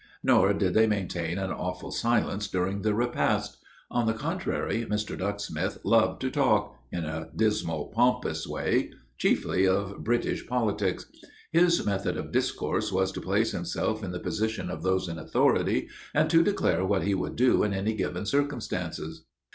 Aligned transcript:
Nor 0.23 0.53
did 0.55 0.73
they 0.73 0.87
maintain 0.87 1.37
an 1.37 1.51
awful 1.51 1.91
silence 1.91 2.47
during 2.47 2.81
the 2.81 2.95
repast. 2.95 3.57
On 3.91 4.07
the 4.07 4.15
contrary, 4.15 4.83
Mr. 4.89 5.15
Ducksmith 5.15 5.77
loved 5.83 6.19
to 6.21 6.31
talk 6.31 6.75
in 6.91 7.05
a 7.05 7.29
dismal, 7.35 7.93
pompous 7.95 8.47
way 8.47 8.93
chiefly 9.19 9.67
of 9.67 10.03
British 10.03 10.47
politics. 10.47 11.05
His 11.51 11.85
method 11.85 12.17
of 12.17 12.31
discourse 12.31 12.91
was 12.91 13.11
to 13.11 13.21
place 13.21 13.51
himself 13.51 14.03
in 14.03 14.09
the 14.11 14.19
position 14.19 14.71
of 14.71 14.81
those 14.81 15.07
in 15.07 15.19
authority 15.19 15.87
and 16.15 16.31
to 16.31 16.41
declare 16.41 16.83
what 16.83 17.03
he 17.03 17.13
would 17.13 17.35
do 17.35 17.61
in 17.61 17.71
any 17.71 17.93
given 17.93 18.25
circumstances. 18.25 19.25